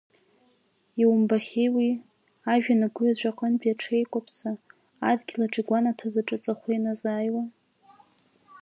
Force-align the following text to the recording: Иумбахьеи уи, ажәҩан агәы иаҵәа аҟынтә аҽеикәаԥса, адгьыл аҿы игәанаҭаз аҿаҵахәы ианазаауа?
Иумбахьеи 1.01 1.69
уи, 1.75 1.89
ажәҩан 2.51 2.81
агәы 2.85 3.03
иаҵәа 3.05 3.29
аҟынтә 3.33 3.67
аҽеикәаԥса, 3.73 4.51
адгьыл 5.09 5.41
аҿы 5.45 5.59
игәанаҭаз 5.63 6.15
аҿаҵахәы 6.21 6.69
ианазаауа? 6.73 7.43